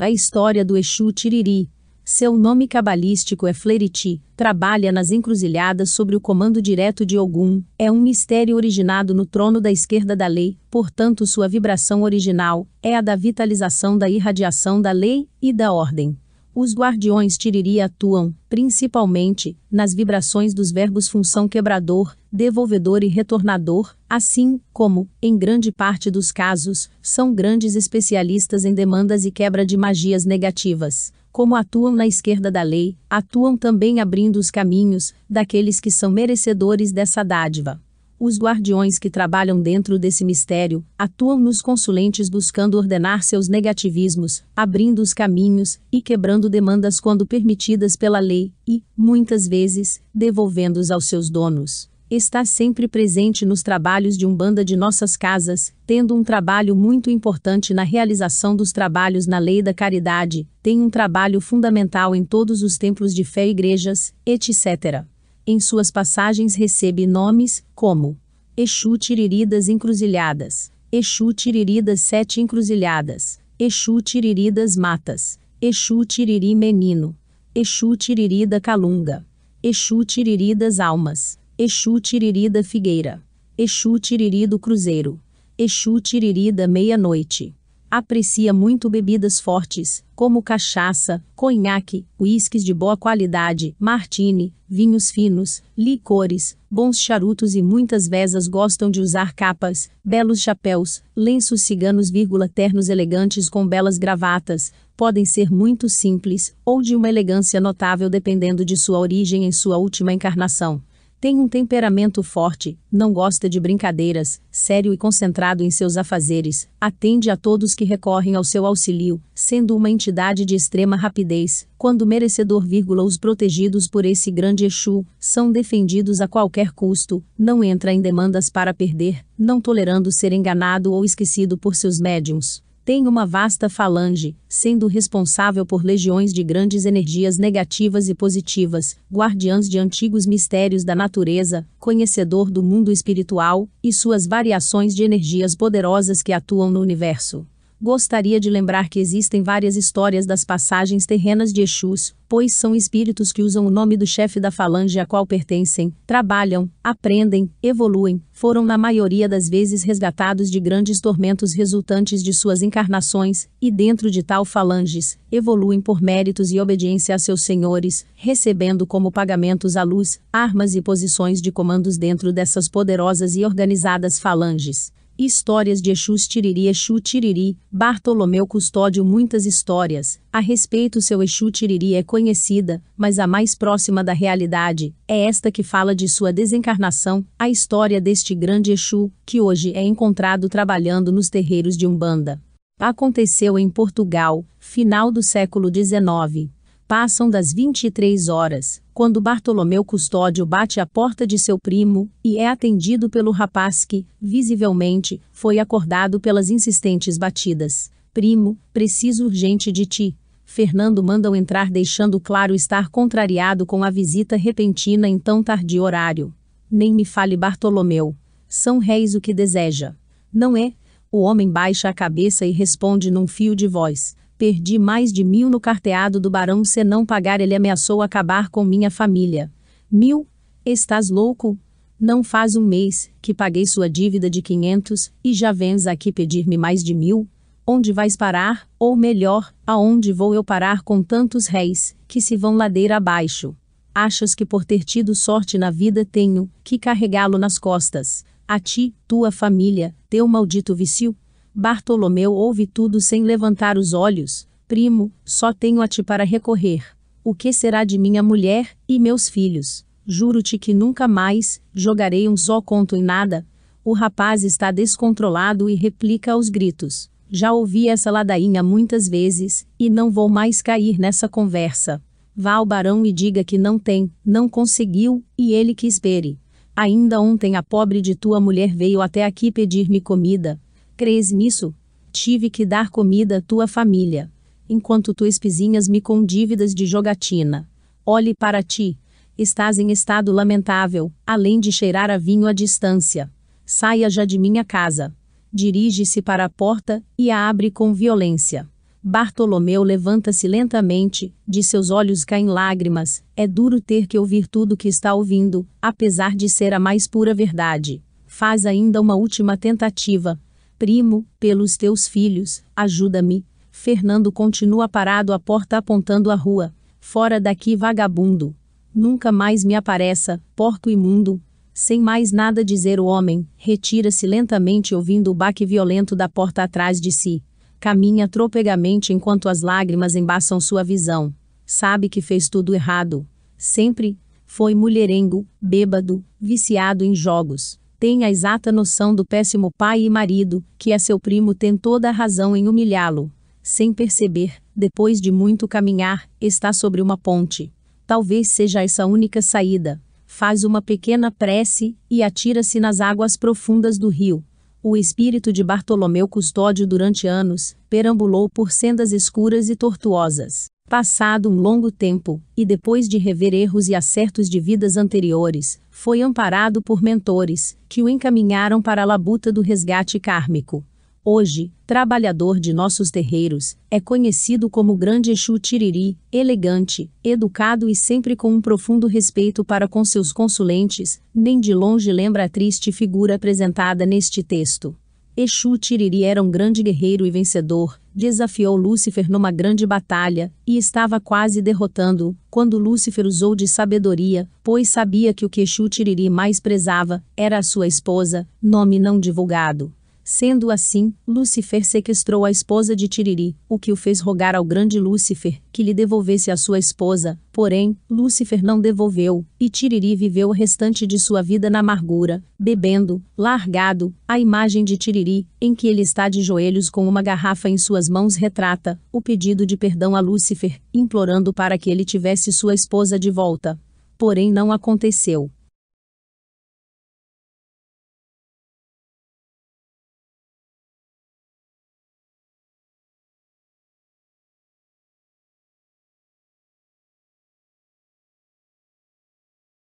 A 0.00 0.08
história 0.08 0.64
do 0.64 0.76
Exu 0.76 1.10
Tiriri. 1.10 1.68
Seu 2.04 2.36
nome 2.36 2.68
cabalístico 2.68 3.48
é 3.48 3.52
Fleriti, 3.52 4.22
trabalha 4.36 4.92
nas 4.92 5.10
encruzilhadas 5.10 5.90
sobre 5.90 6.14
o 6.14 6.20
comando 6.20 6.62
direto 6.62 7.04
de 7.04 7.18
Ogum, 7.18 7.64
é 7.76 7.90
um 7.90 8.00
mistério 8.00 8.54
originado 8.54 9.12
no 9.12 9.26
trono 9.26 9.60
da 9.60 9.72
esquerda 9.72 10.14
da 10.14 10.28
lei, 10.28 10.56
portanto 10.70 11.26
sua 11.26 11.48
vibração 11.48 12.02
original 12.02 12.64
é 12.80 12.96
a 12.96 13.00
da 13.00 13.16
vitalização 13.16 13.98
da 13.98 14.08
irradiação 14.08 14.80
da 14.80 14.92
lei 14.92 15.28
e 15.42 15.52
da 15.52 15.72
ordem. 15.72 16.16
Os 16.60 16.74
guardiões 16.74 17.38
Tiriri 17.38 17.80
atuam, 17.80 18.34
principalmente, 18.48 19.56
nas 19.70 19.94
vibrações 19.94 20.52
dos 20.52 20.72
verbos 20.72 21.06
função 21.06 21.46
quebrador, 21.46 22.16
devolvedor 22.32 23.04
e 23.04 23.06
retornador, 23.06 23.94
assim 24.10 24.60
como, 24.72 25.08
em 25.22 25.38
grande 25.38 25.70
parte 25.70 26.10
dos 26.10 26.32
casos, 26.32 26.90
são 27.00 27.32
grandes 27.32 27.76
especialistas 27.76 28.64
em 28.64 28.74
demandas 28.74 29.24
e 29.24 29.30
quebra 29.30 29.64
de 29.64 29.76
magias 29.76 30.24
negativas. 30.24 31.12
Como 31.30 31.54
atuam 31.54 31.94
na 31.94 32.08
esquerda 32.08 32.50
da 32.50 32.62
lei, 32.62 32.96
atuam 33.08 33.56
também 33.56 34.00
abrindo 34.00 34.34
os 34.34 34.50
caminhos 34.50 35.14
daqueles 35.30 35.78
que 35.78 35.92
são 35.92 36.10
merecedores 36.10 36.90
dessa 36.90 37.22
dádiva. 37.22 37.80
Os 38.20 38.36
guardiões 38.36 38.98
que 38.98 39.08
trabalham 39.08 39.60
dentro 39.62 39.96
desse 39.96 40.24
mistério 40.24 40.84
atuam 40.98 41.38
nos 41.38 41.62
consulentes 41.62 42.28
buscando 42.28 42.74
ordenar 42.76 43.22
seus 43.22 43.48
negativismos, 43.48 44.42
abrindo 44.56 44.98
os 44.98 45.14
caminhos 45.14 45.78
e 45.92 46.02
quebrando 46.02 46.50
demandas 46.50 46.98
quando 46.98 47.24
permitidas 47.24 47.94
pela 47.94 48.18
lei 48.18 48.52
e, 48.66 48.82
muitas 48.96 49.46
vezes, 49.46 50.00
devolvendo-os 50.12 50.90
aos 50.90 51.04
seus 51.04 51.30
donos. 51.30 51.88
Está 52.10 52.44
sempre 52.44 52.88
presente 52.88 53.46
nos 53.46 53.62
trabalhos 53.62 54.18
de 54.18 54.26
Umbanda 54.26 54.64
de 54.64 54.74
nossas 54.74 55.16
casas, 55.16 55.72
tendo 55.86 56.16
um 56.16 56.24
trabalho 56.24 56.74
muito 56.74 57.10
importante 57.10 57.72
na 57.72 57.84
realização 57.84 58.56
dos 58.56 58.72
trabalhos 58.72 59.28
na 59.28 59.38
lei 59.38 59.62
da 59.62 59.72
caridade, 59.72 60.44
tem 60.60 60.80
um 60.80 60.90
trabalho 60.90 61.40
fundamental 61.40 62.16
em 62.16 62.24
todos 62.24 62.62
os 62.64 62.76
templos 62.78 63.14
de 63.14 63.22
fé, 63.22 63.46
igrejas, 63.46 64.12
etc 64.26 65.06
em 65.50 65.58
suas 65.58 65.90
passagens 65.90 66.54
recebe 66.54 67.06
nomes, 67.06 67.64
como 67.74 68.18
Exu 68.54 68.98
Tiriridas 68.98 69.70
Encruzilhadas, 69.70 70.70
Exu 70.92 71.32
Tiriridas 71.32 72.02
Sete 72.02 72.42
Encruzilhadas, 72.42 73.40
Exu 73.58 74.02
Tiriridas 74.02 74.76
Matas, 74.76 75.40
Exu 75.58 76.04
Tiriri 76.04 76.54
Menino, 76.54 77.16
Exu 77.54 77.96
Tiririda 77.96 78.60
Calunga, 78.60 79.26
Exu 79.62 80.04
Tiriridas 80.04 80.78
Almas, 80.80 81.38
Exu 81.56 81.98
Tiririda 81.98 82.62
Figueira, 82.62 83.24
Exu 83.56 83.98
Tiriri 83.98 84.46
do 84.46 84.58
Cruzeiro, 84.58 85.18
Exu 85.56 85.98
Tiririda 85.98 86.68
Meia-Noite 86.68 87.56
aprecia 87.90 88.52
muito 88.52 88.90
bebidas 88.90 89.40
fortes, 89.40 90.04
como 90.14 90.42
cachaça, 90.42 91.24
conhaque, 91.34 92.04
uísques 92.18 92.64
de 92.64 92.74
boa 92.74 92.96
qualidade, 92.96 93.74
martini, 93.78 94.52
vinhos 94.68 95.10
finos, 95.10 95.62
licores, 95.76 96.56
bons 96.70 96.98
charutos 96.98 97.54
e 97.54 97.62
muitas 97.62 98.06
vezes 98.06 98.46
gostam 98.46 98.90
de 98.90 99.00
usar 99.00 99.32
capas, 99.32 99.90
belos 100.04 100.40
chapéus, 100.40 101.02
lenços 101.16 101.62
ciganos, 101.62 102.10
ternos 102.54 102.88
elegantes 102.88 103.48
com 103.48 103.66
belas 103.66 103.96
gravatas, 103.96 104.72
podem 104.96 105.24
ser 105.24 105.50
muito 105.50 105.88
simples 105.88 106.54
ou 106.64 106.82
de 106.82 106.94
uma 106.94 107.08
elegância 107.08 107.60
notável 107.60 108.10
dependendo 108.10 108.64
de 108.64 108.76
sua 108.76 108.98
origem 108.98 109.44
em 109.44 109.52
sua 109.52 109.78
última 109.78 110.12
encarnação. 110.12 110.82
Tem 111.20 111.40
um 111.40 111.48
temperamento 111.48 112.22
forte, 112.22 112.78
não 112.92 113.12
gosta 113.12 113.48
de 113.48 113.58
brincadeiras, 113.58 114.40
sério 114.52 114.94
e 114.94 114.96
concentrado 114.96 115.64
em 115.64 115.70
seus 115.70 115.96
afazeres, 115.96 116.68
atende 116.80 117.28
a 117.28 117.36
todos 117.36 117.74
que 117.74 117.84
recorrem 117.84 118.36
ao 118.36 118.44
seu 118.44 118.64
auxílio, 118.64 119.20
sendo 119.34 119.74
uma 119.74 119.90
entidade 119.90 120.44
de 120.44 120.54
extrema 120.54 120.94
rapidez, 120.94 121.66
quando 121.76 122.06
merecedor, 122.06 122.64
vírgula, 122.64 123.02
os 123.02 123.18
protegidos 123.18 123.88
por 123.88 124.04
esse 124.04 124.30
grande 124.30 124.64
Exu, 124.64 125.04
são 125.18 125.50
defendidos 125.50 126.20
a 126.20 126.28
qualquer 126.28 126.70
custo, 126.70 127.20
não 127.36 127.64
entra 127.64 127.92
em 127.92 128.00
demandas 128.00 128.48
para 128.48 128.72
perder, 128.72 129.24
não 129.36 129.60
tolerando 129.60 130.12
ser 130.12 130.32
enganado 130.32 130.92
ou 130.92 131.04
esquecido 131.04 131.58
por 131.58 131.74
seus 131.74 131.98
médiums 131.98 132.62
tem 132.88 133.06
uma 133.06 133.26
vasta 133.26 133.68
falange, 133.68 134.34
sendo 134.48 134.86
responsável 134.86 135.66
por 135.66 135.84
legiões 135.84 136.32
de 136.32 136.42
grandes 136.42 136.86
energias 136.86 137.36
negativas 137.36 138.08
e 138.08 138.14
positivas, 138.14 138.96
guardiãs 139.12 139.68
de 139.68 139.78
antigos 139.78 140.24
mistérios 140.24 140.84
da 140.84 140.94
natureza, 140.94 141.68
conhecedor 141.78 142.50
do 142.50 142.62
mundo 142.62 142.90
espiritual 142.90 143.68
e 143.84 143.92
suas 143.92 144.26
variações 144.26 144.94
de 144.94 145.04
energias 145.04 145.54
poderosas 145.54 146.22
que 146.22 146.32
atuam 146.32 146.70
no 146.70 146.80
universo. 146.80 147.46
Gostaria 147.80 148.40
de 148.40 148.50
lembrar 148.50 148.88
que 148.88 148.98
existem 148.98 149.40
várias 149.40 149.76
histórias 149.76 150.26
das 150.26 150.44
passagens 150.44 151.06
terrenas 151.06 151.52
de 151.52 151.62
Exus, 151.62 152.12
pois 152.28 152.52
são 152.52 152.74
espíritos 152.74 153.30
que 153.30 153.40
usam 153.40 153.64
o 153.64 153.70
nome 153.70 153.96
do 153.96 154.04
chefe 154.04 154.40
da 154.40 154.50
falange 154.50 154.98
a 154.98 155.06
qual 155.06 155.24
pertencem, 155.24 155.94
trabalham, 156.04 156.68
aprendem, 156.82 157.48
evoluem, 157.62 158.20
foram 158.32 158.64
na 158.64 158.76
maioria 158.76 159.28
das 159.28 159.48
vezes 159.48 159.84
resgatados 159.84 160.50
de 160.50 160.58
grandes 160.58 161.00
tormentos 161.00 161.52
resultantes 161.52 162.20
de 162.20 162.34
suas 162.34 162.62
encarnações, 162.62 163.48
e 163.62 163.70
dentro 163.70 164.10
de 164.10 164.24
tal 164.24 164.44
falanges, 164.44 165.16
evoluem 165.30 165.80
por 165.80 166.02
méritos 166.02 166.50
e 166.50 166.58
obediência 166.58 167.14
a 167.14 167.18
seus 167.18 167.42
senhores, 167.42 168.04
recebendo 168.16 168.88
como 168.88 169.12
pagamentos 169.12 169.76
a 169.76 169.84
luz, 169.84 170.20
armas 170.32 170.74
e 170.74 170.82
posições 170.82 171.40
de 171.40 171.52
comandos 171.52 171.96
dentro 171.96 172.32
dessas 172.32 172.68
poderosas 172.68 173.36
e 173.36 173.44
organizadas 173.44 174.18
falanges. 174.18 174.97
Histórias 175.20 175.82
de 175.82 175.90
Exus 175.90 176.28
Tiriri 176.28 176.68
Exu 176.68 177.00
Tiriri, 177.00 177.58
Bartolomeu 177.72 178.46
Custódio 178.46 179.04
Muitas 179.04 179.46
histórias, 179.46 180.20
a 180.32 180.38
respeito 180.38 181.02
seu 181.02 181.20
Exu 181.20 181.50
Tiriri 181.50 181.96
é 181.96 182.04
conhecida, 182.04 182.80
mas 182.96 183.18
a 183.18 183.26
mais 183.26 183.52
próxima 183.52 184.04
da 184.04 184.12
realidade, 184.12 184.94
é 185.08 185.24
esta 185.24 185.50
que 185.50 185.64
fala 185.64 185.92
de 185.92 186.08
sua 186.08 186.32
desencarnação, 186.32 187.26
a 187.36 187.50
história 187.50 188.00
deste 188.00 188.32
grande 188.32 188.70
Exu, 188.70 189.10
que 189.26 189.40
hoje 189.40 189.72
é 189.74 189.82
encontrado 189.82 190.48
trabalhando 190.48 191.10
nos 191.10 191.28
terreiros 191.28 191.76
de 191.76 191.84
Umbanda. 191.84 192.40
Aconteceu 192.78 193.58
em 193.58 193.68
Portugal, 193.68 194.44
final 194.60 195.10
do 195.10 195.20
século 195.20 195.68
XIX. 195.68 196.48
Passam 196.88 197.28
das 197.28 197.52
23 197.52 198.30
horas, 198.30 198.80
quando 198.94 199.20
Bartolomeu 199.20 199.84
Custódio 199.84 200.46
bate 200.46 200.80
à 200.80 200.86
porta 200.86 201.26
de 201.26 201.38
seu 201.38 201.58
primo, 201.58 202.10
e 202.24 202.38
é 202.38 202.48
atendido 202.48 203.10
pelo 203.10 203.30
rapaz 203.30 203.84
que, 203.84 204.06
visivelmente, 204.18 205.20
foi 205.30 205.58
acordado 205.58 206.18
pelas 206.18 206.48
insistentes 206.48 207.18
batidas. 207.18 207.90
Primo, 208.14 208.56
preciso 208.72 209.26
urgente 209.26 209.70
de 209.70 209.84
ti. 209.84 210.16
Fernando 210.46 211.02
manda-o 211.02 211.36
entrar, 211.36 211.70
deixando 211.70 212.18
claro 212.18 212.54
estar 212.54 212.88
contrariado 212.88 213.66
com 213.66 213.84
a 213.84 213.90
visita 213.90 214.34
repentina 214.34 215.06
em 215.06 215.18
tão 215.18 215.42
tardio 215.42 215.82
horário. 215.82 216.32
Nem 216.70 216.94
me 216.94 217.04
fale 217.04 217.36
Bartolomeu. 217.36 218.16
São 218.48 218.78
réis 218.78 219.14
o 219.14 219.20
que 219.20 219.34
deseja. 219.34 219.94
Não 220.32 220.56
é? 220.56 220.72
O 221.12 221.20
homem 221.20 221.50
baixa 221.50 221.90
a 221.90 221.92
cabeça 221.92 222.46
e 222.46 222.50
responde 222.50 223.10
num 223.10 223.26
fio 223.26 223.54
de 223.54 223.68
voz. 223.68 224.16
Perdi 224.38 224.78
mais 224.78 225.12
de 225.12 225.24
mil 225.24 225.50
no 225.50 225.58
carteado 225.58 226.20
do 226.20 226.30
barão 226.30 226.64
se 226.64 226.84
não 226.84 227.04
pagar 227.04 227.40
ele 227.40 227.56
ameaçou 227.56 228.00
acabar 228.00 228.48
com 228.48 228.64
minha 228.64 228.88
família. 228.88 229.52
Mil? 229.90 230.28
Estás 230.64 231.10
louco? 231.10 231.58
Não 231.98 232.22
faz 232.22 232.54
um 232.54 232.64
mês, 232.64 233.10
que 233.20 233.34
paguei 233.34 233.66
sua 233.66 233.90
dívida 233.90 234.30
de 234.30 234.40
quinhentos, 234.40 235.10
e 235.24 235.34
já 235.34 235.50
vens 235.50 235.88
aqui 235.88 236.12
pedir-me 236.12 236.56
mais 236.56 236.84
de 236.84 236.94
mil? 236.94 237.26
Onde 237.66 237.92
vais 237.92 238.16
parar, 238.16 238.68
ou 238.78 238.94
melhor, 238.94 239.52
aonde 239.66 240.12
vou 240.12 240.32
eu 240.32 240.44
parar 240.44 240.82
com 240.82 241.02
tantos 241.02 241.48
réis, 241.48 241.96
que 242.06 242.20
se 242.20 242.36
vão 242.36 242.54
ladeira 242.54 242.98
abaixo? 242.98 243.56
Achas 243.92 244.36
que 244.36 244.46
por 244.46 244.64
ter 244.64 244.84
tido 244.84 245.16
sorte 245.16 245.58
na 245.58 245.72
vida 245.72 246.04
tenho, 246.04 246.48
que 246.62 246.78
carregá-lo 246.78 247.38
nas 247.38 247.58
costas? 247.58 248.24
A 248.46 248.60
ti, 248.60 248.94
tua 249.08 249.32
família, 249.32 249.92
teu 250.08 250.28
maldito 250.28 250.76
vício? 250.76 251.16
Bartolomeu 251.60 252.32
ouve 252.34 252.68
tudo 252.68 253.00
sem 253.00 253.24
levantar 253.24 253.76
os 253.76 253.92
olhos. 253.92 254.46
Primo, 254.68 255.10
só 255.24 255.52
tenho 255.52 255.80
a 255.80 255.88
ti 255.88 256.04
para 256.04 256.22
recorrer. 256.22 256.84
O 257.24 257.34
que 257.34 257.52
será 257.52 257.82
de 257.82 257.98
minha 257.98 258.22
mulher 258.22 258.76
e 258.88 258.96
meus 259.00 259.28
filhos? 259.28 259.84
Juro-te 260.06 260.56
que 260.56 260.72
nunca 260.72 261.08
mais 261.08 261.60
jogarei 261.74 262.28
um 262.28 262.36
só 262.36 262.62
conto 262.62 262.94
em 262.94 263.02
nada. 263.02 263.44
O 263.84 263.92
rapaz 263.92 264.44
está 264.44 264.70
descontrolado 264.70 265.68
e 265.68 265.74
replica 265.74 266.34
aos 266.34 266.48
gritos. 266.48 267.10
Já 267.28 267.52
ouvi 267.52 267.88
essa 267.88 268.08
ladainha 268.08 268.62
muitas 268.62 269.08
vezes, 269.08 269.66
e 269.76 269.90
não 269.90 270.12
vou 270.12 270.28
mais 270.28 270.62
cair 270.62 270.96
nessa 270.96 271.28
conversa. 271.28 272.00
Vá 272.36 272.52
ao 272.52 272.64
barão 272.64 273.04
e 273.04 273.12
diga 273.12 273.42
que 273.42 273.58
não 273.58 273.80
tem, 273.80 274.12
não 274.24 274.48
conseguiu, 274.48 275.24
e 275.36 275.54
ele 275.54 275.74
que 275.74 275.88
espere. 275.88 276.38
Ainda 276.76 277.20
ontem 277.20 277.56
a 277.56 277.64
pobre 277.64 278.00
de 278.00 278.14
tua 278.14 278.38
mulher 278.38 278.72
veio 278.72 279.00
até 279.00 279.24
aqui 279.24 279.50
pedir-me 279.50 280.00
comida, 280.00 280.60
Crês 280.98 281.30
nisso? 281.30 281.72
Tive 282.10 282.50
que 282.50 282.66
dar 282.66 282.90
comida 282.90 283.36
à 283.36 283.40
tua 283.40 283.68
família. 283.68 284.28
Enquanto 284.68 285.14
tu 285.14 285.24
espizinhas 285.24 285.86
me 285.86 286.00
com 286.00 286.24
dívidas 286.24 286.74
de 286.74 286.86
jogatina. 286.86 287.70
Olhe 288.04 288.34
para 288.34 288.64
ti. 288.64 288.98
Estás 289.38 289.78
em 289.78 289.92
estado 289.92 290.32
lamentável, 290.32 291.12
além 291.24 291.60
de 291.60 291.70
cheirar 291.70 292.10
a 292.10 292.18
vinho 292.18 292.48
à 292.48 292.52
distância. 292.52 293.30
Saia 293.64 294.10
já 294.10 294.24
de 294.24 294.40
minha 294.40 294.64
casa. 294.64 295.14
Dirige-se 295.52 296.20
para 296.20 296.46
a 296.46 296.48
porta 296.48 297.00
e 297.16 297.30
a 297.30 297.48
abre 297.48 297.70
com 297.70 297.94
violência. 297.94 298.68
Bartolomeu 299.00 299.84
levanta-se 299.84 300.48
lentamente, 300.48 301.32
de 301.46 301.62
seus 301.62 301.90
olhos 301.90 302.24
caem 302.24 302.48
lágrimas. 302.48 303.22
É 303.36 303.46
duro 303.46 303.80
ter 303.80 304.08
que 304.08 304.18
ouvir 304.18 304.48
tudo 304.48 304.76
que 304.76 304.88
está 304.88 305.14
ouvindo, 305.14 305.64
apesar 305.80 306.34
de 306.34 306.48
ser 306.48 306.74
a 306.74 306.80
mais 306.80 307.06
pura 307.06 307.32
verdade. 307.32 308.02
Faz 308.26 308.66
ainda 308.66 309.00
uma 309.00 309.14
última 309.14 309.56
tentativa. 309.56 310.40
Primo, 310.78 311.26
pelos 311.40 311.76
teus 311.76 312.06
filhos, 312.06 312.62
ajuda-me. 312.76 313.44
Fernando 313.72 314.30
continua 314.30 314.88
parado 314.88 315.32
à 315.32 315.38
porta 315.38 315.76
apontando 315.76 316.30
a 316.30 316.36
rua. 316.36 316.72
Fora 317.00 317.40
daqui, 317.40 317.74
vagabundo. 317.74 318.54
Nunca 318.94 319.32
mais 319.32 319.64
me 319.64 319.74
apareça, 319.74 320.40
porco 320.54 320.88
imundo. 320.88 321.42
Sem 321.74 322.00
mais 322.00 322.30
nada 322.30 322.64
dizer, 322.64 323.00
o 323.00 323.06
homem 323.06 323.44
retira-se 323.56 324.24
lentamente, 324.24 324.94
ouvindo 324.94 325.32
o 325.32 325.34
baque 325.34 325.66
violento 325.66 326.14
da 326.14 326.28
porta 326.28 326.62
atrás 326.62 327.00
de 327.00 327.10
si. 327.10 327.42
Caminha 327.80 328.28
tropegamente 328.28 329.12
enquanto 329.12 329.48
as 329.48 329.62
lágrimas 329.62 330.14
embaçam 330.14 330.60
sua 330.60 330.84
visão. 330.84 331.34
Sabe 331.66 332.08
que 332.08 332.22
fez 332.22 332.48
tudo 332.48 332.72
errado. 332.72 333.26
Sempre 333.56 334.16
foi 334.46 334.76
mulherengo, 334.76 335.44
bêbado, 335.60 336.24
viciado 336.40 337.04
em 337.04 337.16
jogos. 337.16 337.80
Tem 338.00 338.22
a 338.24 338.30
exata 338.30 338.70
noção 338.70 339.12
do 339.12 339.24
péssimo 339.24 339.72
pai 339.76 340.02
e 340.02 340.10
marido, 340.10 340.64
que 340.78 340.92
é 340.92 340.98
seu 341.00 341.18
primo, 341.18 341.52
tem 341.52 341.76
toda 341.76 342.08
a 342.08 342.12
razão 342.12 342.56
em 342.56 342.68
humilhá-lo. 342.68 343.28
Sem 343.60 343.92
perceber, 343.92 344.52
depois 344.74 345.20
de 345.20 345.32
muito 345.32 345.66
caminhar, 345.66 346.30
está 346.40 346.72
sobre 346.72 347.02
uma 347.02 347.18
ponte. 347.18 347.72
Talvez 348.06 348.52
seja 348.52 348.84
essa 348.84 349.02
a 349.02 349.06
única 349.06 349.42
saída. 349.42 350.00
Faz 350.26 350.62
uma 350.62 350.80
pequena 350.80 351.32
prece 351.32 351.96
e 352.08 352.22
atira-se 352.22 352.78
nas 352.78 353.00
águas 353.00 353.36
profundas 353.36 353.98
do 353.98 354.08
rio. 354.08 354.44
O 354.80 354.96
espírito 354.96 355.52
de 355.52 355.64
Bartolomeu 355.64 356.28
Custódio 356.28 356.86
durante 356.86 357.26
anos 357.26 357.76
perambulou 357.90 358.48
por 358.48 358.70
sendas 358.70 359.10
escuras 359.10 359.68
e 359.68 359.74
tortuosas. 359.74 360.66
Passado 360.88 361.50
um 361.50 361.60
longo 361.60 361.92
tempo, 361.92 362.40
e 362.56 362.64
depois 362.64 363.06
de 363.06 363.18
rever 363.18 363.52
erros 363.52 363.88
e 363.88 363.94
acertos 363.94 364.48
de 364.48 364.58
vidas 364.58 364.96
anteriores, 364.96 365.78
foi 365.90 366.22
amparado 366.22 366.80
por 366.80 367.02
mentores, 367.02 367.76
que 367.86 368.02
o 368.02 368.08
encaminharam 368.08 368.80
para 368.80 369.02
a 369.02 369.04
labuta 369.04 369.52
do 369.52 369.60
resgate 369.60 370.18
kármico. 370.18 370.82
Hoje, 371.22 371.70
trabalhador 371.86 372.58
de 372.58 372.72
nossos 372.72 373.10
terreiros, 373.10 373.76
é 373.90 374.00
conhecido 374.00 374.70
como 374.70 374.96
Grande 374.96 375.30
Exu 375.30 375.58
Tiriri, 375.58 376.16
elegante, 376.32 377.10
educado 377.22 377.86
e 377.86 377.94
sempre 377.94 378.34
com 378.34 378.50
um 378.50 378.60
profundo 378.62 379.06
respeito 379.06 379.62
para 379.62 379.86
com 379.86 380.02
seus 380.06 380.32
consulentes, 380.32 381.20
nem 381.34 381.60
de 381.60 381.74
longe 381.74 382.10
lembra 382.10 382.44
a 382.44 382.48
triste 382.48 382.92
figura 382.92 383.34
apresentada 383.34 384.06
neste 384.06 384.42
texto. 384.42 384.96
Exu 385.40 385.78
Tiriri 385.78 386.24
era 386.24 386.42
um 386.42 386.50
grande 386.50 386.82
guerreiro 386.82 387.24
e 387.24 387.30
vencedor, 387.30 388.00
desafiou 388.12 388.76
Lúcifer 388.76 389.30
numa 389.30 389.52
grande 389.52 389.86
batalha, 389.86 390.52
e 390.66 390.76
estava 390.76 391.20
quase 391.20 391.62
derrotando-o, 391.62 392.36
quando 392.50 392.76
Lúcifer 392.76 393.24
usou 393.24 393.54
de 393.54 393.68
sabedoria, 393.68 394.50
pois 394.64 394.88
sabia 394.88 395.32
que 395.32 395.46
o 395.46 395.48
que 395.48 395.60
Exu 395.60 395.88
Tiriri 395.88 396.28
mais 396.28 396.58
prezava, 396.58 397.22
era 397.36 397.56
a 397.56 397.62
sua 397.62 397.86
esposa, 397.86 398.48
nome 398.60 398.98
não 398.98 399.20
divulgado. 399.20 399.92
Sendo 400.30 400.70
assim, 400.70 401.14
Lúcifer 401.26 401.86
sequestrou 401.86 402.44
a 402.44 402.50
esposa 402.50 402.94
de 402.94 403.08
Tiriri, 403.08 403.56
o 403.66 403.78
que 403.78 403.90
o 403.90 403.96
fez 403.96 404.20
rogar 404.20 404.54
ao 404.54 404.62
grande 404.62 405.00
Lúcifer 405.00 405.58
que 405.72 405.82
lhe 405.82 405.94
devolvesse 405.94 406.50
a 406.50 406.56
sua 406.58 406.78
esposa. 406.78 407.40
Porém, 407.50 407.96
Lúcifer 408.10 408.62
não 408.62 408.78
devolveu, 408.78 409.42
e 409.58 409.70
Tiriri 409.70 410.14
viveu 410.14 410.50
o 410.50 410.52
restante 410.52 411.06
de 411.06 411.18
sua 411.18 411.40
vida 411.40 411.70
na 411.70 411.78
amargura, 411.78 412.44
bebendo, 412.58 413.22
largado. 413.38 414.14
A 414.28 414.38
imagem 414.38 414.84
de 414.84 414.98
Tiriri, 414.98 415.46
em 415.58 415.74
que 415.74 415.88
ele 415.88 416.02
está 416.02 416.28
de 416.28 416.42
joelhos 416.42 416.90
com 416.90 417.08
uma 417.08 417.22
garrafa 417.22 417.70
em 417.70 417.78
suas 417.78 418.06
mãos, 418.06 418.36
retrata 418.36 419.00
o 419.10 419.22
pedido 419.22 419.64
de 419.64 419.78
perdão 419.78 420.14
a 420.14 420.20
Lúcifer, 420.20 420.78
implorando 420.92 421.54
para 421.54 421.78
que 421.78 421.90
ele 421.90 422.04
tivesse 422.04 422.52
sua 422.52 422.74
esposa 422.74 423.18
de 423.18 423.30
volta. 423.30 423.80
Porém, 424.18 424.52
não 424.52 424.70
aconteceu. 424.70 425.50